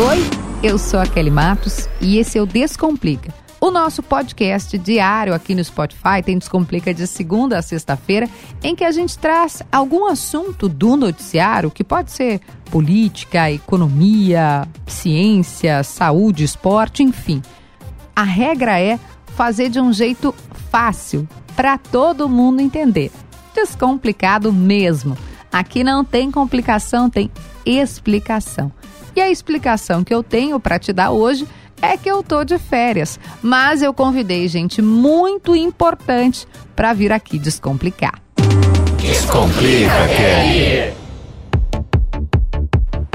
Oi, 0.00 0.18
eu 0.62 0.78
sou 0.78 1.00
a 1.00 1.06
Kelly 1.08 1.28
Matos 1.28 1.88
e 2.00 2.18
esse 2.18 2.38
é 2.38 2.40
o 2.40 2.46
Descomplica. 2.46 3.34
O 3.60 3.68
nosso 3.68 4.00
podcast 4.00 4.78
diário 4.78 5.34
aqui 5.34 5.56
no 5.56 5.64
Spotify 5.64 6.22
tem 6.24 6.38
Descomplica 6.38 6.94
de 6.94 7.04
segunda 7.04 7.58
a 7.58 7.62
sexta-feira, 7.62 8.30
em 8.62 8.76
que 8.76 8.84
a 8.84 8.92
gente 8.92 9.18
traz 9.18 9.60
algum 9.72 10.06
assunto 10.06 10.68
do 10.68 10.96
noticiário, 10.96 11.68
que 11.68 11.82
pode 11.82 12.12
ser 12.12 12.40
política, 12.70 13.50
economia, 13.50 14.68
ciência, 14.86 15.82
saúde, 15.82 16.44
esporte, 16.44 17.02
enfim. 17.02 17.42
A 18.14 18.22
regra 18.22 18.78
é 18.78 19.00
fazer 19.34 19.68
de 19.68 19.80
um 19.80 19.92
jeito 19.92 20.32
fácil 20.70 21.28
para 21.56 21.76
todo 21.76 22.28
mundo 22.28 22.60
entender. 22.60 23.10
Descomplicado 23.52 24.52
mesmo. 24.52 25.18
Aqui 25.50 25.82
não 25.82 26.04
tem 26.04 26.30
complicação, 26.30 27.10
tem 27.10 27.28
explicação. 27.66 28.70
E 29.18 29.20
a 29.20 29.28
explicação 29.28 30.04
que 30.04 30.14
eu 30.14 30.22
tenho 30.22 30.60
para 30.60 30.78
te 30.78 30.92
dar 30.92 31.10
hoje 31.10 31.44
é 31.82 31.96
que 31.96 32.08
eu 32.08 32.22
tô 32.22 32.44
de 32.44 32.56
férias, 32.56 33.18
mas 33.42 33.82
eu 33.82 33.92
convidei 33.92 34.46
gente 34.46 34.80
muito 34.80 35.56
importante 35.56 36.46
para 36.76 36.92
vir 36.92 37.10
aqui 37.10 37.36
descomplicar. 37.36 38.22
Descomplica, 38.96 39.90
Kelly. 40.16 40.94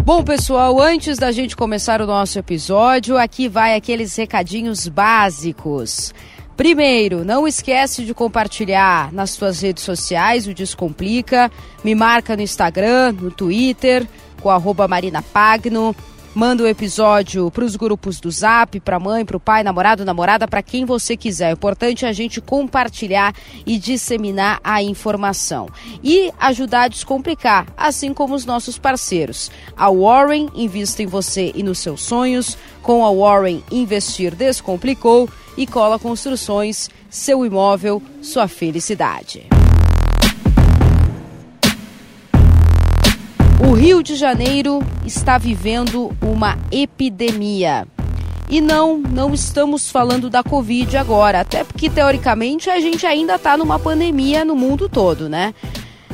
Bom, 0.04 0.26
pessoal, 0.26 0.82
antes 0.82 1.18
da 1.18 1.32
gente 1.32 1.56
começar 1.56 2.02
o 2.02 2.06
nosso 2.06 2.38
episódio, 2.38 3.18
aqui 3.18 3.48
vai 3.48 3.74
aqueles 3.74 4.14
recadinhos 4.18 4.90
básicos. 4.90 6.14
Primeiro, 6.58 7.24
não 7.24 7.48
esquece 7.48 8.04
de 8.04 8.14
compartilhar 8.14 9.12
nas 9.14 9.32
suas 9.32 9.62
redes 9.62 9.84
sociais 9.84 10.48
o 10.48 10.54
Descomplica. 10.54 11.50
Me 11.82 11.96
marca 11.96 12.36
no 12.36 12.42
Instagram, 12.42 13.14
no 13.14 13.32
Twitter, 13.32 14.06
com 14.44 14.50
arroba 14.50 14.88
Marina 14.88 15.22
Pagno. 15.22 15.96
Manda 16.36 16.64
o 16.64 16.68
episódio 16.68 17.50
para 17.52 17.64
os 17.64 17.76
grupos 17.76 18.20
do 18.20 18.30
Zap, 18.30 18.80
para 18.80 19.00
mãe, 19.00 19.24
para 19.24 19.38
o 19.38 19.40
pai, 19.40 19.64
namorado, 19.64 20.04
namorada, 20.04 20.48
para 20.48 20.64
quem 20.64 20.84
você 20.84 21.16
quiser. 21.16 21.52
O 21.52 21.54
importante 21.54 22.06
é 22.06 22.10
a 22.10 22.14
gente 22.14 22.42
compartilhar 22.42 23.36
e 23.68 23.78
disseminar 23.78 24.60
a 24.64 24.82
informação. 24.82 25.70
E 26.04 26.34
ajudar 26.40 26.84
a 26.84 26.88
descomplicar, 26.88 27.68
assim 27.78 28.16
como 28.16 28.34
os 28.34 28.46
nossos 28.46 28.80
parceiros. 28.80 29.52
A 29.78 29.92
Warren 29.92 30.50
invista 30.56 31.04
em 31.04 31.06
você 31.06 31.52
e 31.54 31.62
nos 31.62 31.78
seus 31.78 32.02
sonhos. 32.02 32.58
Com 32.82 33.06
a 33.06 33.12
Warren 33.12 33.64
Investir 33.72 34.36
Descomplicou 34.36 35.30
e 35.56 35.68
Cola 35.68 36.00
Construções, 36.00 36.90
seu 37.10 37.46
imóvel, 37.46 38.02
sua 38.22 38.48
felicidade. 38.48 39.63
O 43.74 43.76
Rio 43.76 44.04
de 44.04 44.16
Janeiro 44.16 44.84
está 45.04 45.40
vivendo 45.40 46.16
uma 46.22 46.60
epidemia. 46.72 47.88
E 48.48 48.62
não, 48.62 49.00
não 49.00 49.34
estamos 49.34 49.90
falando 49.90 50.30
da 50.30 50.44
Covid 50.44 50.96
agora, 50.96 51.40
até 51.40 51.64
porque 51.64 51.90
teoricamente 51.90 52.70
a 52.70 52.80
gente 52.80 53.04
ainda 53.08 53.34
está 53.34 53.58
numa 53.58 53.80
pandemia 53.80 54.46
no 54.46 54.56
mundo 54.56 54.88
todo, 54.88 55.28
né? 55.28 55.56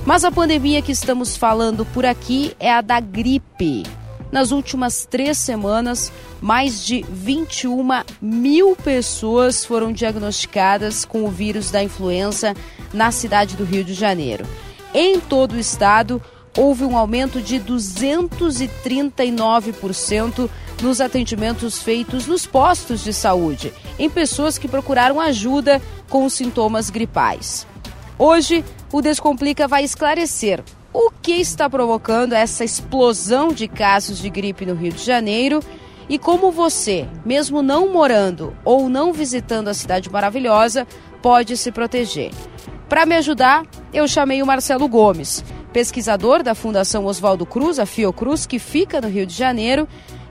Mas 0.06 0.24
a 0.24 0.32
pandemia 0.32 0.82
que 0.82 0.94
estamos 0.94 1.36
falando 1.36 1.84
por 1.88 2.06
aqui 2.06 2.54
é 2.62 2.72
a 2.72 2.80
da 2.80 3.02
gripe. 3.02 3.84
Nas 4.32 4.52
últimas 4.52 5.06
três 5.06 5.38
semanas, 5.38 6.14
mais 6.40 6.82
de 6.86 7.04
21 7.12 7.86
mil 8.22 8.74
pessoas 8.74 9.66
foram 9.66 9.92
diagnosticadas 9.92 11.04
com 11.04 11.26
o 11.26 11.30
vírus 11.30 11.70
da 11.70 11.84
influenza 11.84 12.56
na 12.94 13.12
cidade 13.12 13.58
do 13.58 13.66
Rio 13.66 13.84
de 13.84 13.94
Janeiro. 13.94 14.46
Em 14.94 15.20
todo 15.20 15.56
o 15.56 15.60
estado, 15.60 16.22
houve 16.60 16.84
um 16.84 16.98
aumento 16.98 17.42
de 17.42 17.58
239% 17.58 20.50
nos 20.82 21.00
atendimentos 21.00 21.82
feitos 21.82 22.28
nos 22.28 22.46
postos 22.46 23.02
de 23.02 23.14
saúde, 23.14 23.74
em 23.98 24.10
pessoas 24.10 24.58
que 24.58 24.68
procuraram 24.68 25.22
ajuda 25.22 25.82
com 26.10 26.30
sintomas 26.30 26.90
gripais. 26.90 27.66
Hoje, 28.18 28.66
o 28.92 29.02
Descomplica 29.02 29.70
vai 29.70 29.86
esclarecer 29.86 30.62
o 30.92 31.10
que 31.10 31.32
está 31.34 31.70
provocando 31.70 32.34
essa 32.34 32.66
explosão 32.66 33.54
de 33.54 33.70
casos 33.70 34.20
de 34.20 34.30
gripe 34.30 34.66
no 34.66 34.76
Rio 34.76 34.92
de 34.92 35.02
Janeiro 35.02 35.64
e 36.10 36.20
como 36.20 36.52
você, 36.52 37.08
mesmo 37.24 37.62
não 37.62 37.94
morando 37.94 38.54
ou 38.66 38.90
não 38.90 39.14
visitando 39.14 39.70
a 39.70 39.74
cidade 39.74 40.12
maravilhosa, 40.12 40.86
pode 41.22 41.56
se 41.56 41.72
proteger. 41.72 42.34
Para 42.90 43.06
me 43.06 43.16
ajudar, 43.16 43.66
eu 43.94 44.06
chamei 44.10 44.44
o 44.44 44.46
Marcelo 44.46 44.90
Gomes 44.90 45.42
pesquisador 45.70 46.44
da 46.44 46.56
Fundação 46.56 47.06
Oswaldo 47.06 47.46
Cruz, 47.46 47.80
a 47.80 47.86
Fiocruz, 47.86 48.46
que 48.46 48.60
fica 48.60 49.00
no 49.00 49.08
Rio 49.08 49.26
de 49.26 49.34
Janeiro, 49.34 49.88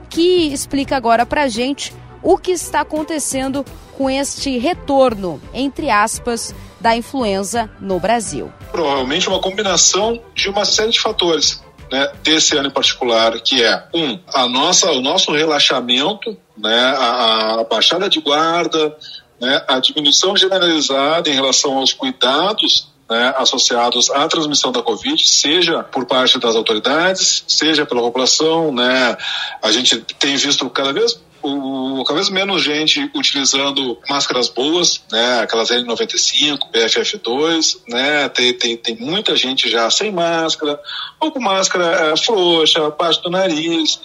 que 0.09 0.51
explica 0.53 0.95
agora 0.95 1.25
para 1.25 1.43
a 1.43 1.47
gente 1.47 1.93
o 2.21 2.37
que 2.37 2.51
está 2.51 2.81
acontecendo 2.81 3.65
com 3.97 4.09
este 4.09 4.57
retorno, 4.57 5.41
entre 5.53 5.89
aspas, 5.89 6.53
da 6.79 6.95
influenza 6.95 7.69
no 7.79 7.99
Brasil. 7.99 8.51
Provavelmente 8.71 9.27
uma 9.27 9.39
combinação 9.39 10.21
de 10.33 10.49
uma 10.49 10.65
série 10.65 10.91
de 10.91 10.99
fatores. 10.99 11.61
Né, 11.91 12.07
desse 12.21 12.55
ano 12.55 12.67
em 12.67 12.71
particular, 12.71 13.41
que 13.41 13.63
é 13.63 13.83
um, 13.95 14.19
a 14.31 14.47
nossa, 14.47 14.91
o 14.91 15.01
nosso 15.01 15.31
relaxamento, 15.31 16.37
né, 16.55 16.81
a, 16.95 17.61
a 17.61 17.63
baixada 17.63 18.07
de 18.07 18.21
guarda, 18.21 18.95
né, 19.41 19.65
a 19.67 19.79
diminuição 19.79 20.37
generalizada 20.37 21.31
em 21.31 21.33
relação 21.33 21.77
aos 21.77 21.91
cuidados 21.91 22.89
né, 23.09 23.33
associados 23.37 24.09
à 24.11 24.27
transmissão 24.27 24.71
da 24.71 24.83
Covid, 24.83 25.27
seja 25.27 25.83
por 25.83 26.05
parte 26.05 26.37
das 26.37 26.55
autoridades, 26.55 27.43
seja 27.47 27.85
pela 27.85 28.01
população, 28.01 28.71
né? 28.71 29.17
A 29.61 29.71
gente 29.71 29.99
tem 30.19 30.35
visto 30.35 30.69
cada 30.69 30.93
vez 30.93 31.19
o, 31.41 32.03
cada 32.05 32.15
vez 32.15 32.29
menos 32.29 32.61
gente 32.61 33.09
utilizando 33.15 33.97
máscaras 34.09 34.49
boas, 34.49 35.01
né? 35.11 35.39
Aquelas 35.39 35.69
N95, 35.69 36.59
PFF2, 36.71 37.77
né? 37.87 38.29
Tem, 38.29 38.53
tem, 38.53 38.77
tem 38.77 38.95
muita 38.97 39.35
gente 39.35 39.69
já 39.69 39.89
sem 39.89 40.11
máscara, 40.11 40.79
ou 41.19 41.31
com 41.31 41.39
máscara 41.39 42.11
é, 42.11 42.17
frouxa, 42.17 42.91
parte 42.91 43.23
do 43.23 43.29
nariz. 43.29 43.99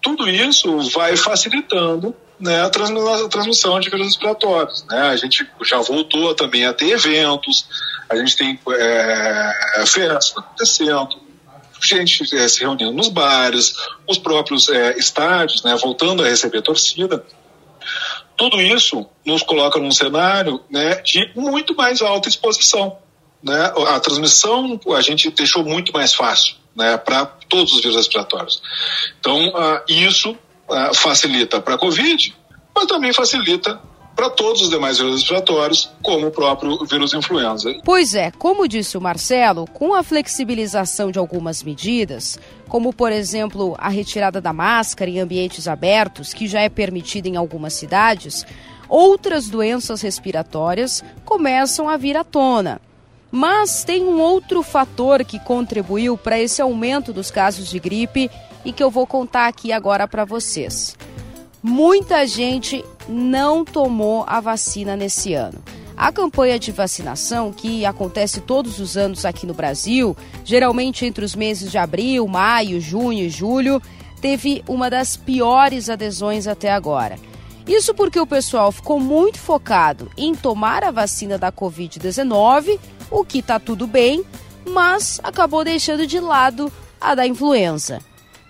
Tudo 0.00 0.28
isso 0.28 0.78
vai 0.90 1.16
facilitando 1.16 2.14
né, 2.42 2.60
a 2.60 2.68
transmissão 3.28 3.78
de 3.78 3.88
vírus 3.88 4.06
respiratórios. 4.08 4.84
Né? 4.90 5.00
A 5.00 5.16
gente 5.16 5.48
já 5.64 5.78
voltou 5.78 6.34
também 6.34 6.66
a 6.66 6.72
ter 6.72 6.90
eventos, 6.90 7.68
a 8.12 8.16
gente 8.16 8.36
tem 8.36 8.58
é, 8.68 9.84
festas 9.86 10.34
acontecendo, 10.36 11.20
gente 11.82 12.22
é, 12.36 12.48
se 12.48 12.60
reunindo 12.60 12.92
nos 12.92 13.08
bares, 13.08 13.74
os 14.08 14.18
próprios 14.18 14.68
é, 14.68 14.96
estádios, 14.98 15.62
né, 15.62 15.76
voltando 15.76 16.22
a 16.22 16.28
receber 16.28 16.62
torcida. 16.62 17.24
Tudo 18.36 18.60
isso 18.60 19.06
nos 19.24 19.42
coloca 19.42 19.78
num 19.78 19.90
cenário 19.90 20.60
né, 20.70 20.96
de 21.02 21.30
muito 21.34 21.74
mais 21.74 22.00
alta 22.00 22.28
exposição. 22.28 22.96
Né? 23.42 23.72
A 23.88 24.00
transmissão 24.00 24.80
a 24.96 25.00
gente 25.00 25.30
deixou 25.30 25.64
muito 25.64 25.92
mais 25.92 26.14
fácil 26.14 26.56
né, 26.74 26.96
para 26.96 27.26
todos 27.26 27.72
os 27.72 27.80
vírus 27.80 27.96
respiratórios. 27.96 28.62
Então, 29.18 29.48
uh, 29.48 29.80
isso 29.88 30.30
uh, 30.30 30.94
facilita 30.94 31.60
para 31.60 31.74
a 31.74 31.78
Covid, 31.78 32.34
mas 32.74 32.86
também 32.86 33.12
facilita 33.12 33.80
para 34.14 34.30
todos 34.30 34.62
os 34.62 34.70
demais 34.70 34.98
vírus 34.98 35.20
respiratórios, 35.20 35.90
como 36.02 36.26
o 36.26 36.30
próprio 36.30 36.84
vírus 36.84 37.14
influenza. 37.14 37.74
Pois 37.84 38.14
é, 38.14 38.30
como 38.30 38.68
disse 38.68 38.96
o 38.96 39.00
Marcelo, 39.00 39.66
com 39.72 39.94
a 39.94 40.02
flexibilização 40.02 41.10
de 41.10 41.18
algumas 41.18 41.62
medidas, 41.62 42.38
como 42.68 42.92
por 42.92 43.10
exemplo 43.12 43.74
a 43.78 43.88
retirada 43.88 44.40
da 44.40 44.52
máscara 44.52 45.10
em 45.10 45.20
ambientes 45.20 45.66
abertos, 45.66 46.32
que 46.32 46.46
já 46.46 46.60
é 46.60 46.68
permitida 46.68 47.28
em 47.28 47.36
algumas 47.36 47.72
cidades, 47.74 48.46
outras 48.88 49.48
doenças 49.48 50.02
respiratórias 50.02 51.02
começam 51.24 51.88
a 51.88 51.96
vir 51.96 52.16
à 52.16 52.24
tona. 52.24 52.80
Mas 53.30 53.82
tem 53.82 54.04
um 54.04 54.20
outro 54.20 54.62
fator 54.62 55.24
que 55.24 55.38
contribuiu 55.38 56.18
para 56.18 56.38
esse 56.38 56.60
aumento 56.60 57.14
dos 57.14 57.30
casos 57.30 57.70
de 57.70 57.78
gripe 57.78 58.30
e 58.62 58.72
que 58.72 58.82
eu 58.82 58.90
vou 58.90 59.06
contar 59.06 59.46
aqui 59.46 59.72
agora 59.72 60.06
para 60.06 60.26
vocês. 60.26 60.94
Muita 61.62 62.26
gente 62.26 62.84
não 63.08 63.64
tomou 63.64 64.24
a 64.26 64.40
vacina 64.40 64.96
nesse 64.96 65.32
ano. 65.32 65.62
A 65.96 66.10
campanha 66.10 66.58
de 66.58 66.72
vacinação, 66.72 67.52
que 67.52 67.86
acontece 67.86 68.40
todos 68.40 68.80
os 68.80 68.96
anos 68.96 69.24
aqui 69.24 69.46
no 69.46 69.54
Brasil, 69.54 70.16
geralmente 70.44 71.06
entre 71.06 71.24
os 71.24 71.36
meses 71.36 71.70
de 71.70 71.78
abril, 71.78 72.26
maio, 72.26 72.80
junho 72.80 73.20
e 73.20 73.30
julho, 73.30 73.80
teve 74.20 74.64
uma 74.66 74.90
das 74.90 75.16
piores 75.16 75.88
adesões 75.88 76.48
até 76.48 76.72
agora. 76.72 77.16
Isso 77.64 77.94
porque 77.94 78.18
o 78.18 78.26
pessoal 78.26 78.72
ficou 78.72 78.98
muito 78.98 79.38
focado 79.38 80.10
em 80.16 80.34
tomar 80.34 80.82
a 80.82 80.90
vacina 80.90 81.38
da 81.38 81.52
Covid-19, 81.52 82.80
o 83.08 83.24
que 83.24 83.38
está 83.38 83.60
tudo 83.60 83.86
bem, 83.86 84.24
mas 84.68 85.20
acabou 85.22 85.62
deixando 85.62 86.08
de 86.08 86.18
lado 86.18 86.72
a 87.00 87.14
da 87.14 87.24
influenza. 87.24 88.00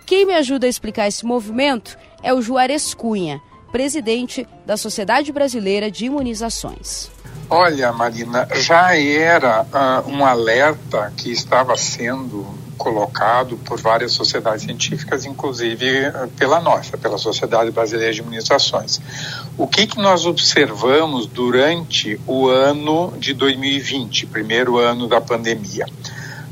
Quem 0.03 0.25
me 0.25 0.33
ajuda 0.33 0.65
a 0.65 0.69
explicar 0.69 1.07
esse 1.07 1.23
movimento 1.23 1.95
é 2.23 2.33
o 2.33 2.41
Juarez 2.41 2.93
Cunha, 2.93 3.41
presidente 3.71 4.47
da 4.65 4.77
Sociedade 4.77 5.31
Brasileira 5.31 5.91
de 5.91 6.05
Imunizações. 6.05 7.11
Olha, 7.49 7.91
Marina, 7.91 8.47
já 8.55 8.97
era 8.97 9.63
uh, 9.63 10.09
um 10.09 10.25
alerta 10.25 11.11
que 11.17 11.31
estava 11.31 11.75
sendo 11.75 12.47
colocado 12.77 13.57
por 13.57 13.79
várias 13.79 14.11
sociedades 14.13 14.63
científicas, 14.63 15.25
inclusive 15.25 15.85
eh, 15.87 16.27
pela 16.37 16.59
nossa, 16.59 16.97
pela 16.97 17.17
Sociedade 17.17 17.71
Brasileira 17.71 18.11
de 18.11 18.19
Imunizações. 18.19 18.99
O 19.57 19.67
que, 19.67 19.87
que 19.87 19.97
nós 19.99 20.25
observamos 20.25 21.25
durante 21.27 22.19
o 22.25 22.47
ano 22.47 23.13
de 23.17 23.33
2020, 23.33 24.25
primeiro 24.25 24.79
ano 24.79 25.07
da 25.07 25.21
pandemia? 25.21 25.85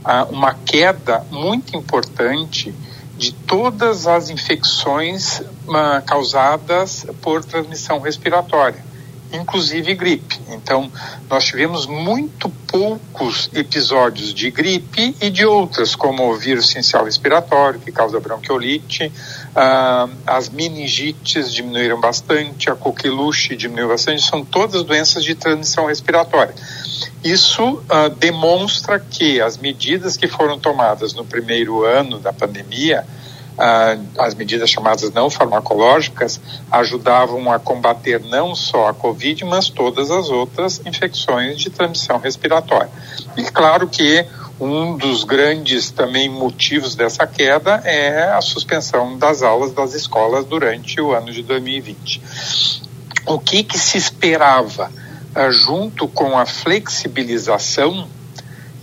Ah, 0.05 0.25
uma 0.29 0.53
queda 0.53 1.25
muito 1.31 1.75
importante 1.75 2.73
de 3.21 3.31
todas 3.31 4.07
as 4.07 4.31
infecções 4.31 5.43
ah, 5.69 6.01
causadas 6.03 7.05
por 7.21 7.45
transmissão 7.45 7.99
respiratória 7.99 8.83
inclusive 9.33 9.93
gripe. 9.95 10.39
Então, 10.49 10.91
nós 11.29 11.45
tivemos 11.45 11.85
muito 11.85 12.49
poucos 12.67 13.49
episódios 13.53 14.33
de 14.33 14.51
gripe 14.51 15.15
e 15.21 15.29
de 15.29 15.45
outras, 15.45 15.95
como 15.95 16.29
o 16.29 16.35
vírus 16.35 16.69
essencial 16.69 17.05
respiratório, 17.05 17.79
que 17.79 17.91
causa 17.91 18.19
bronquiolite, 18.19 19.11
ah, 19.55 20.09
as 20.27 20.49
meningites 20.49 21.53
diminuíram 21.53 21.99
bastante, 21.99 22.69
a 22.69 22.75
coqueluche 22.75 23.55
diminuiu 23.55 23.87
bastante, 23.87 24.21
são 24.21 24.43
todas 24.43 24.83
doenças 24.83 25.23
de 25.23 25.35
transmissão 25.35 25.85
respiratória. 25.85 26.53
Isso 27.23 27.83
ah, 27.89 28.09
demonstra 28.09 28.99
que 28.99 29.39
as 29.39 29.57
medidas 29.57 30.17
que 30.17 30.27
foram 30.27 30.59
tomadas 30.59 31.13
no 31.13 31.23
primeiro 31.23 31.85
ano 31.85 32.19
da 32.19 32.33
pandemia 32.33 33.05
ah, 33.57 33.97
as 34.17 34.33
medidas 34.33 34.69
chamadas 34.69 35.11
não 35.11 35.29
farmacológicas 35.29 36.39
ajudavam 36.71 37.51
a 37.51 37.59
combater 37.59 38.19
não 38.21 38.55
só 38.55 38.87
a 38.87 38.93
Covid, 38.93 39.45
mas 39.45 39.69
todas 39.69 40.09
as 40.09 40.29
outras 40.29 40.81
infecções 40.85 41.59
de 41.59 41.69
transmissão 41.69 42.17
respiratória. 42.17 42.89
E 43.37 43.43
claro 43.43 43.87
que 43.87 44.25
um 44.59 44.95
dos 44.95 45.23
grandes 45.23 45.91
também 45.91 46.29
motivos 46.29 46.95
dessa 46.95 47.27
queda 47.27 47.81
é 47.83 48.31
a 48.31 48.41
suspensão 48.41 49.17
das 49.17 49.43
aulas 49.43 49.73
das 49.73 49.93
escolas 49.93 50.45
durante 50.45 50.99
o 51.01 51.13
ano 51.13 51.31
de 51.31 51.43
2020. 51.43 52.21
O 53.25 53.37
que, 53.37 53.63
que 53.63 53.77
se 53.77 53.97
esperava? 53.97 54.91
Ah, 55.33 55.49
junto 55.49 56.09
com 56.09 56.37
a 56.37 56.45
flexibilização 56.45 58.07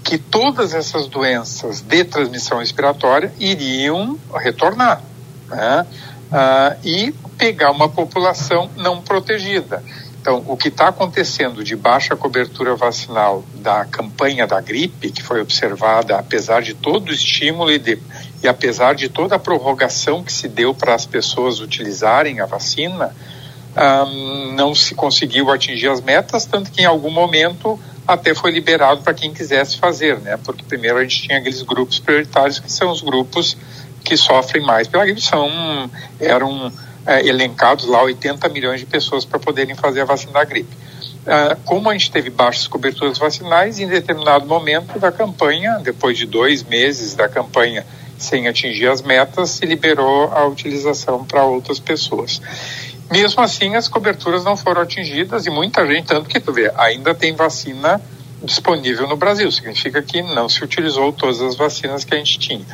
que 0.02 0.16
todas 0.16 0.72
essas 0.72 1.06
doenças 1.06 1.82
de 1.82 2.04
transmissão 2.04 2.60
respiratória 2.60 3.30
iriam 3.38 4.18
retornar 4.34 5.02
né? 5.46 5.86
ah, 6.32 6.76
e 6.82 7.12
pegar 7.36 7.70
uma 7.70 7.88
população 7.88 8.70
não 8.76 9.02
protegida. 9.02 9.82
Então, 10.20 10.42
o 10.48 10.56
que 10.56 10.68
está 10.68 10.88
acontecendo 10.88 11.62
de 11.62 11.76
baixa 11.76 12.16
cobertura 12.16 12.74
vacinal 12.74 13.44
da 13.56 13.84
campanha 13.84 14.46
da 14.46 14.60
gripe, 14.60 15.10
que 15.10 15.22
foi 15.22 15.40
observada 15.40 16.18
apesar 16.18 16.62
de 16.62 16.74
todo 16.74 17.10
o 17.10 17.12
estímulo 17.12 17.70
e, 17.70 17.78
de, 17.78 17.98
e 18.42 18.48
apesar 18.48 18.94
de 18.94 19.08
toda 19.08 19.36
a 19.36 19.38
prorrogação 19.38 20.24
que 20.24 20.32
se 20.32 20.48
deu 20.48 20.74
para 20.74 20.94
as 20.94 21.06
pessoas 21.06 21.60
utilizarem 21.60 22.40
a 22.40 22.46
vacina, 22.46 23.14
não 24.56 24.75
se 24.75 24.94
conseguiu 24.94 25.50
atingir 25.50 25.88
as 25.88 26.00
metas, 26.00 26.44
tanto 26.44 26.70
que 26.70 26.82
em 26.82 26.84
algum 26.84 27.10
momento 27.10 27.78
até 28.06 28.34
foi 28.34 28.50
liberado 28.50 29.02
para 29.02 29.12
quem 29.14 29.32
quisesse 29.32 29.76
fazer, 29.76 30.19
né? 30.20 30.38
Porque 30.42 30.64
primeiro 30.64 30.98
a 30.98 31.02
gente 31.02 31.22
tinha 31.22 31.38
aqueles 31.38 31.62
grupos 31.62 31.98
prioritários 31.98 32.58
que 32.58 32.72
são 32.72 32.90
os 32.90 33.02
grupos 33.02 33.56
que 34.02 34.16
sofrem 34.16 34.64
mais 34.64 34.88
pela 34.88 35.04
gripe, 35.04 35.20
são, 35.20 35.48
eram 36.19 36.72
é, 37.06 37.26
elencados 37.26 37.86
lá 37.86 38.02
80 38.02 38.48
milhões 38.48 38.80
de 38.80 38.86
pessoas 38.86 39.25
para 39.25 39.38
poderem 39.38 39.75
fazer 39.75 40.00
a 40.00 40.04
vacina 40.04 40.32
da 40.32 40.44
gripe. 40.44 40.74
Como 41.66 41.90
a 41.90 41.92
gente 41.92 42.10
teve 42.10 42.31
baixas 42.31 42.66
coberturas 42.66 43.19
vacinais, 43.19 43.78
em 43.78 43.86
determinado 43.86 44.46
momento 44.46 44.98
da 44.98 45.12
campanha, 45.12 45.78
depois 45.82 46.16
de 46.16 46.24
dois 46.24 46.62
meses 46.62 47.14
da 47.14 47.28
campanha 47.28 47.84
sem 48.16 48.48
atingir 48.48 48.88
as 48.88 49.02
metas, 49.02 49.50
se 49.50 49.66
liberou 49.66 50.32
a 50.32 50.46
utilização 50.46 51.24
para 51.24 51.44
outras 51.44 51.78
pessoas. 51.78 52.40
Mesmo 53.10 53.43
assim, 53.43 53.75
as 53.75 53.88
coberturas 53.88 54.44
não 54.44 54.56
foram 54.56 54.82
atingidas 54.82 55.46
e 55.46 55.50
muita 55.50 55.87
gente, 55.87 56.06
tanto 56.06 56.28
que 56.28 56.38
tu 56.38 56.52
vê, 56.52 56.70
ainda 56.76 57.14
tem 57.14 57.34
vacina 57.34 58.00
disponível 58.43 59.08
no 59.08 59.16
Brasil. 59.16 59.50
Significa 59.50 60.02
que 60.02 60.22
não 60.22 60.49
se 60.49 60.62
utilizou 60.62 61.12
todas 61.12 61.40
as 61.40 61.56
vacinas 61.56 62.05
que 62.05 62.14
a 62.14 62.19
gente 62.19 62.38
tinha. 62.38 62.64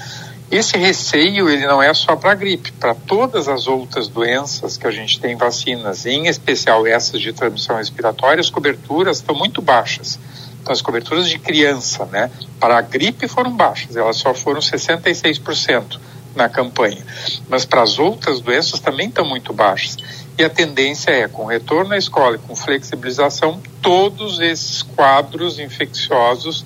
Esse 0.51 0.77
receio 0.77 1.49
ele 1.49 1.67
não 1.67 1.83
é 1.83 1.93
só 1.95 2.17
para 2.17 2.33
a 2.33 2.35
gripe, 2.35 2.71
para 2.73 2.95
todas 2.95 3.49
as 3.49 3.67
outras 3.67 4.09
doenças 4.09 4.77
que 4.77 4.87
a 4.87 4.91
gente 4.91 5.19
tem 5.19 5.37
vacinas, 5.37 6.05
em 6.05 6.27
especial 6.27 6.87
essas 6.87 7.21
de 7.21 7.33
transmissão 7.33 7.77
respiratória, 7.77 8.41
as 8.41 8.51
coberturas 8.51 9.19
estão 9.19 9.35
muito 9.35 9.63
baixas. 9.63 10.19
Então, 10.61 10.73
as 10.73 10.81
coberturas 10.81 11.29
de 11.29 11.39
criança, 11.39 12.05
né, 12.07 12.31
para 12.61 12.79
a 12.79 12.81
gripe 12.81 13.27
foram 13.27 13.55
baixas, 13.55 13.97
elas 13.97 14.17
só 14.17 14.33
foram 14.33 14.61
66% 14.61 15.99
na 16.35 16.49
campanha. 16.49 17.05
Mas 17.49 17.65
para 17.65 17.83
as 17.83 17.99
outras 17.99 18.41
doenças 18.41 18.81
também 18.81 19.09
estão 19.09 19.27
muito 19.27 19.53
baixas. 19.53 19.97
E 20.37 20.45
a 20.45 20.51
tendência 20.51 21.11
é, 21.11 21.29
com 21.29 21.45
retorno 21.45 21.95
à 21.95 21.99
escola 21.99 22.37
e 22.37 22.39
com 22.39 22.57
flexibilização, 22.57 23.61
todos 23.81 24.41
esses 24.41 24.83
quadros 24.83 25.59
infecciosos 25.61 26.65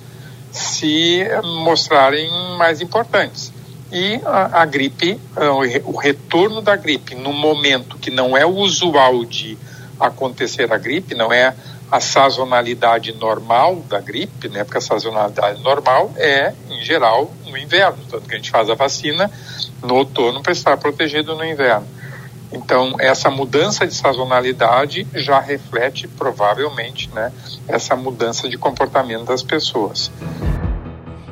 se 0.51 1.23
mostrarem 1.63 2.29
mais 2.57 2.81
importantes. 2.81 3.53
E 3.91 4.19
a, 4.25 4.61
a 4.61 4.65
gripe, 4.65 5.19
o 5.85 5.97
retorno 5.97 6.61
da 6.61 6.75
gripe 6.75 7.15
no 7.15 7.31
momento 7.31 7.97
que 7.97 8.09
não 8.09 8.35
é 8.35 8.45
usual 8.45 9.23
de 9.25 9.57
acontecer 9.99 10.71
a 10.71 10.77
gripe, 10.77 11.13
não 11.13 11.31
é 11.31 11.53
a 11.91 11.99
sazonalidade 11.99 13.13
normal 13.13 13.77
da 13.89 13.99
gripe, 13.99 14.47
né? 14.47 14.63
Porque 14.63 14.77
a 14.77 14.81
sazonalidade 14.81 15.61
normal 15.63 16.11
é, 16.17 16.53
em 16.69 16.83
geral, 16.83 17.31
no 17.45 17.57
inverno. 17.57 17.97
Tanto 18.09 18.27
que 18.27 18.35
a 18.35 18.37
gente 18.37 18.51
faz 18.51 18.69
a 18.69 18.75
vacina 18.75 19.29
no 19.81 19.95
outono 19.95 20.41
para 20.41 20.51
estar 20.51 20.77
protegido 20.77 21.35
no 21.35 21.43
inverno. 21.43 21.87
Então, 22.51 22.95
essa 22.99 23.29
mudança 23.29 23.85
de 23.85 23.93
sazonalidade 23.93 25.07
já 25.13 25.39
reflete 25.39 26.07
provavelmente 26.07 27.09
né, 27.13 27.31
essa 27.67 27.95
mudança 27.95 28.49
de 28.49 28.57
comportamento 28.57 29.25
das 29.25 29.43
pessoas. 29.43 30.11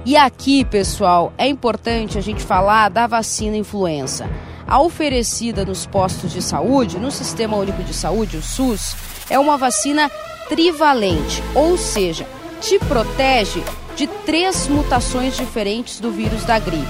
E 0.06 0.16
aqui, 0.16 0.64
pessoal, 0.64 1.34
é 1.38 1.48
importante 1.48 2.18
a 2.18 2.22
gente 2.22 2.42
falar 2.42 2.90
da 2.90 3.08
vacina 3.08 3.58
influenza. 3.58 4.30
A 4.66 4.82
oferecida 4.82 5.66
nos 5.66 5.86
postos 5.86 6.32
de 6.32 6.42
saúde, 6.42 7.00
no 7.00 7.10
Sistema 7.10 7.58
Único 7.58 7.84
de 7.84 7.94
Saúde, 7.94 8.38
o 8.38 8.42
SUS, 8.42 8.96
é 9.30 9.40
uma 9.40 9.58
vacina 9.58 10.10
trivalente, 10.48 11.44
ou 11.56 11.78
seja, 11.78 12.26
te 12.62 12.80
protege 12.80 13.64
de 13.96 14.08
três 14.08 14.68
mutações 14.68 15.36
diferentes 15.36 16.00
do 16.00 16.12
vírus 16.12 16.46
da 16.46 16.60
gripe. 16.60 16.86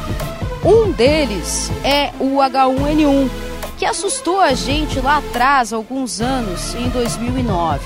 Um 0.63 0.91
deles 0.91 1.71
é 1.83 2.11
o 2.19 2.37
H1N1, 2.37 3.29
que 3.77 3.85
assustou 3.85 4.41
a 4.41 4.53
gente 4.53 4.99
lá 4.99 5.17
atrás, 5.17 5.71
alguns 5.71 6.19
anos, 6.19 6.73
em 6.73 6.89
2009. 6.89 7.85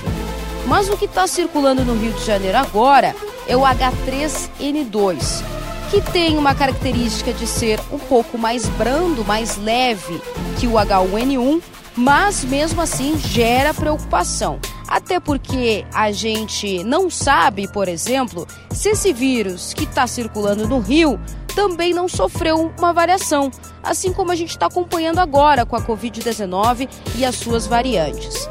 Mas 0.66 0.88
o 0.88 0.96
que 0.96 1.04
está 1.04 1.26
circulando 1.26 1.84
no 1.84 1.94
Rio 1.94 2.12
de 2.12 2.24
Janeiro 2.24 2.56
agora 2.56 3.14
é 3.46 3.56
o 3.56 3.60
H3N2, 3.60 5.42
que 5.90 6.00
tem 6.00 6.38
uma 6.38 6.54
característica 6.54 7.32
de 7.32 7.46
ser 7.46 7.78
um 7.92 7.98
pouco 7.98 8.38
mais 8.38 8.66
brando, 8.70 9.24
mais 9.24 9.56
leve 9.58 10.20
que 10.58 10.66
o 10.66 10.72
H1N1, 10.72 11.60
mas 11.94 12.44
mesmo 12.44 12.80
assim 12.80 13.18
gera 13.18 13.74
preocupação. 13.74 14.58
Até 14.88 15.18
porque 15.18 15.84
a 15.92 16.12
gente 16.12 16.84
não 16.84 17.08
sabe, 17.10 17.66
por 17.66 17.88
exemplo, 17.88 18.46
se 18.70 18.90
esse 18.90 19.12
vírus 19.12 19.72
que 19.74 19.84
está 19.84 20.06
circulando 20.06 20.68
no 20.68 20.80
Rio 20.80 21.18
também 21.54 21.92
não 21.92 22.08
sofreu 22.08 22.72
uma 22.78 22.92
variação, 22.92 23.50
assim 23.82 24.12
como 24.12 24.32
a 24.32 24.34
gente 24.34 24.50
está 24.50 24.66
acompanhando 24.66 25.18
agora 25.18 25.66
com 25.66 25.76
a 25.76 25.82
Covid-19 25.82 26.88
e 27.16 27.24
as 27.24 27.36
suas 27.36 27.66
variantes. 27.66 28.48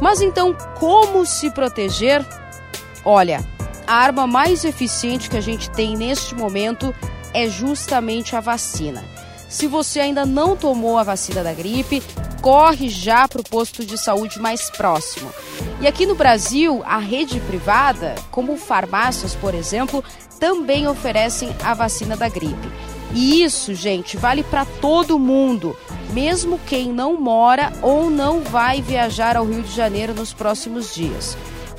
Mas 0.00 0.20
então, 0.20 0.56
como 0.78 1.26
se 1.26 1.50
proteger? 1.50 2.24
Olha, 3.04 3.44
a 3.86 3.94
arma 3.94 4.26
mais 4.26 4.64
eficiente 4.64 5.30
que 5.30 5.36
a 5.36 5.40
gente 5.40 5.70
tem 5.70 5.96
neste 5.96 6.34
momento 6.34 6.94
é 7.32 7.48
justamente 7.48 8.36
a 8.36 8.40
vacina. 8.40 9.04
Se 9.48 9.66
você 9.66 10.00
ainda 10.00 10.26
não 10.26 10.56
tomou 10.56 10.98
a 10.98 11.02
vacina 11.02 11.42
da 11.42 11.54
gripe, 11.54 12.02
corre 12.42 12.88
já 12.88 13.26
para 13.26 13.40
o 13.40 13.44
posto 13.44 13.84
de 13.84 13.96
saúde 13.96 14.38
mais 14.38 14.70
próximo. 14.70 15.32
E 15.80 15.86
aqui 15.86 16.04
no 16.04 16.14
Brasil, 16.14 16.82
a 16.84 16.98
rede 16.98 17.40
privada, 17.40 18.14
como 18.30 18.56
farmácias, 18.56 19.34
por 19.34 19.54
exemplo, 19.54 20.04
também 20.38 20.86
oferecem 20.86 21.54
a 21.62 21.74
vacina 21.74 22.16
da 22.16 22.28
gripe. 22.28 22.68
E 23.14 23.42
isso, 23.42 23.74
gente, 23.74 24.16
vale 24.16 24.42
para 24.42 24.64
todo 24.64 25.18
mundo, 25.18 25.76
mesmo 26.12 26.60
quem 26.66 26.92
não 26.92 27.18
mora 27.18 27.72
ou 27.80 28.10
não 28.10 28.42
vai 28.42 28.82
viajar 28.82 29.36
ao 29.36 29.46
Rio 29.46 29.62
de 29.62 29.74
Janeiro 29.74 30.14
nos 30.14 30.32
próximos 30.32 30.94
dias. 30.94 31.36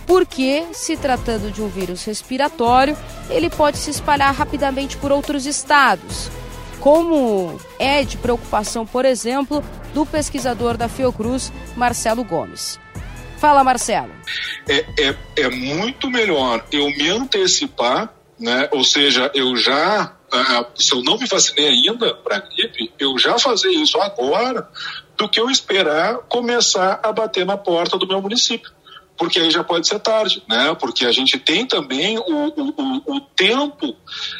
Porque, 0.08 0.66
se 0.74 0.98
tratando 0.98 1.52
de 1.52 1.62
um 1.62 1.68
vírus 1.68 2.04
respiratório, 2.04 2.98
ele 3.30 3.48
pode 3.48 3.78
se 3.78 3.92
espalhar 3.92 4.34
rapidamente 4.34 4.98
por 4.98 5.12
outros 5.12 5.46
estados. 5.46 6.32
Como 6.80 7.60
é 7.78 8.04
de 8.04 8.18
preocupação, 8.18 8.88
por 8.88 9.06
exemplo, 9.06 9.64
do 9.94 10.06
pesquisador 10.08 10.78
da 10.78 10.90
Fiocruz, 10.90 11.54
Marcelo 11.76 12.24
Gomes. 12.24 12.80
Fala, 13.38 13.64
Marcelo. 13.64 14.12
É, 14.68 14.86
é, 15.00 15.16
é 15.38 15.50
muito 15.50 16.10
melhor 16.10 16.66
eu 16.72 16.88
me 16.90 17.10
antecipar, 17.10 18.12
né? 18.40 18.70
ou 18.72 18.84
seja, 18.84 19.32
eu 19.34 19.56
já 19.56 20.16
se 20.76 20.94
eu 20.94 21.02
não 21.02 21.18
me 21.18 21.26
vacinei 21.26 21.68
ainda 21.68 22.14
para 22.14 22.40
gripe, 22.40 22.94
eu 23.00 23.18
já 23.18 23.40
fazer 23.40 23.70
isso 23.70 24.00
agora 24.00 24.70
do 25.18 25.28
que 25.28 25.40
eu 25.40 25.50
esperar 25.50 26.20
começar 26.30 27.00
a 27.02 27.12
bater 27.12 27.46
na 27.46 27.58
porta 27.58 27.98
do 27.98 28.08
meu 28.08 28.22
município 28.22 28.72
porque 29.20 29.38
aí 29.38 29.52
já 29.52 29.66
pode 29.66 29.86
ser 29.86 30.00
tarde, 30.00 30.42
né? 30.48 30.74
Porque 30.80 31.06
a 31.06 31.12
gente 31.12 31.38
tem 31.38 31.66
também 31.66 32.18
o, 32.18 32.24
o, 32.24 33.16
o 33.18 33.20
tempo 33.36 33.94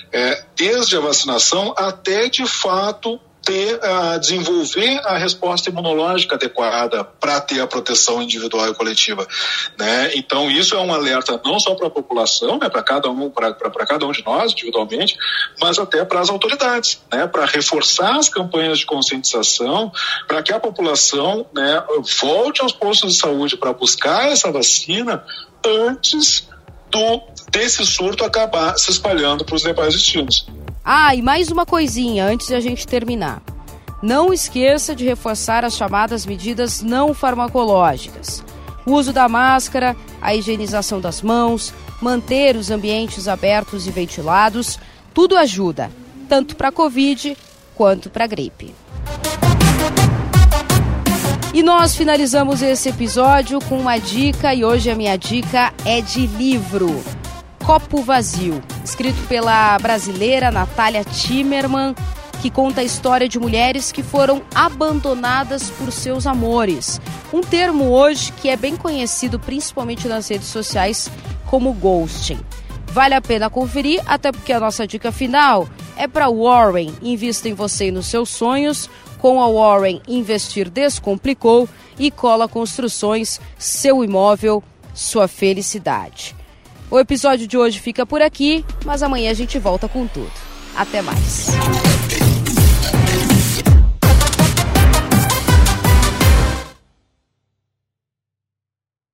é, 0.10 0.46
desde 0.56 0.96
a 0.96 1.02
vacinação 1.02 1.76
até 1.78 2.30
de 2.30 2.46
fato 2.46 3.20
ter, 3.50 3.78
uh, 3.78 4.20
desenvolver 4.20 5.02
a 5.04 5.18
resposta 5.18 5.72
imunológica 5.72 6.36
adequada 6.36 7.04
para 7.04 7.42
ter 7.42 7.60
a 7.60 7.66
proteção 7.66 8.22
individual 8.22 8.70
e 8.70 8.76
coletiva, 8.76 9.28
né? 9.76 10.12
Então 10.14 10.52
isso 10.52 10.76
é 10.76 10.80
um 10.80 10.94
alerta 10.94 11.42
não 11.44 11.60
só 11.60 11.74
para 11.74 11.88
a 11.88 11.90
população, 11.90 12.60
né, 12.60 12.70
para 12.70 12.84
cada 12.84 13.10
um, 13.10 13.32
para 13.32 13.86
cada 13.88 14.06
um 14.06 14.12
de 14.12 14.24
nós 14.24 14.52
individualmente, 14.52 15.18
mas 15.60 15.80
até 15.80 16.06
para 16.06 16.20
as 16.20 16.30
autoridades, 16.30 17.02
né, 17.12 17.26
para 17.26 17.46
reforçar 17.46 18.18
as 18.18 18.30
campanhas 18.30 18.78
de 18.78 18.86
conscientização, 18.86 19.92
para 20.28 20.44
que 20.44 20.54
a 20.54 20.60
população, 20.60 21.48
né, 21.52 21.84
volte 22.22 22.62
aos 22.62 22.72
postos 22.72 23.14
de 23.14 23.20
saúde 23.20 23.58
para 23.58 23.74
buscar 23.74 24.32
essa 24.32 24.52
vacina 24.52 25.24
antes 25.66 26.48
do 26.90 27.22
desse 27.52 27.86
surto 27.86 28.24
acabar 28.24 28.78
se 28.78 28.92
espalhando 28.92 29.44
para 29.44 29.56
os 29.56 29.62
demais 29.62 29.94
destinos. 29.94 30.48
Ah, 30.84 31.16
e 31.16 31.22
mais 31.22 31.50
uma 31.50 31.66
coisinha 31.66 32.26
antes 32.26 32.48
de 32.48 32.56
a 32.56 32.60
gente 32.60 32.88
terminar. 32.88 33.42
Não 34.02 34.34
esqueça 34.34 34.96
de 34.96 35.06
reforçar 35.06 35.66
as 35.66 35.76
chamadas 35.76 36.26
medidas 36.26 36.82
não 36.82 37.14
farmacológicas. 37.14 38.44
O 38.86 38.94
uso 38.94 39.12
da 39.12 39.28
máscara, 39.28 39.96
a 40.22 40.34
higienização 40.34 41.02
das 41.02 41.22
mãos, 41.22 41.74
manter 42.02 42.56
os 42.56 42.72
ambientes 42.72 43.28
abertos 43.28 43.88
e 43.88 43.92
ventilados, 43.92 44.80
tudo 45.14 45.38
ajuda, 45.38 45.92
tanto 46.30 46.56
para 46.56 46.70
a 46.70 46.72
Covid 46.72 47.38
quanto 47.76 48.10
para 48.10 48.24
a 48.24 48.28
gripe. 48.28 48.74
E 51.60 51.62
nós 51.62 51.94
finalizamos 51.94 52.62
esse 52.62 52.88
episódio 52.88 53.60
com 53.60 53.80
uma 53.80 53.98
dica, 53.98 54.56
e 54.56 54.64
hoje 54.64 54.90
a 54.90 54.96
minha 54.96 55.18
dica 55.18 55.74
é 55.84 56.00
de 56.00 56.26
livro. 56.26 57.04
Copo 57.66 58.02
Vazio, 58.02 58.64
escrito 58.82 59.22
pela 59.28 59.78
brasileira 59.78 60.52
Natália 60.52 61.04
Timmerman, 61.04 61.94
que 62.42 62.50
conta 62.50 62.80
a 62.80 62.84
história 62.86 63.28
de 63.28 63.38
mulheres 63.38 63.92
que 63.92 64.02
foram 64.02 64.42
abandonadas 64.56 65.70
por 65.72 65.92
seus 65.92 66.26
amores. 66.26 67.02
Um 67.34 67.42
termo 67.42 67.90
hoje 67.90 68.32
que 68.32 68.48
é 68.48 68.56
bem 68.56 68.78
conhecido 68.78 69.38
principalmente 69.38 70.08
nas 70.08 70.30
redes 70.30 70.48
sociais 70.48 71.12
como 71.46 71.74
ghosting. 71.74 72.40
Vale 72.94 73.16
a 73.16 73.22
pena 73.22 73.50
conferir, 73.50 74.02
até 74.06 74.32
porque 74.32 74.54
a 74.54 74.62
nossa 74.62 74.88
dica 74.88 75.12
final 75.12 75.68
é 75.98 76.08
para 76.08 76.30
Warren. 76.30 76.94
Invista 77.02 77.50
em 77.50 77.54
você 77.54 77.90
e 77.90 77.92
nos 77.92 78.06
seus 78.06 78.30
sonhos. 78.30 78.90
Com 79.20 79.42
a 79.42 79.48
Warren, 79.48 80.02
investir 80.08 80.70
descomplicou 80.70 81.68
e 82.00 82.10
cola 82.10 82.48
construções, 82.48 83.40
seu 83.58 84.04
imóvel, 84.04 84.64
sua 84.94 85.28
felicidade. 85.28 86.36
O 86.90 86.98
episódio 86.98 87.46
de 87.46 87.58
hoje 87.58 87.80
fica 87.80 88.06
por 88.06 88.22
aqui, 88.22 88.66
mas 88.84 89.04
amanhã 89.04 89.30
a 89.30 89.36
gente 89.36 89.60
volta 89.60 89.88
com 89.88 90.08
tudo. 90.08 90.32
Até 90.76 91.02
mais. 91.02 91.50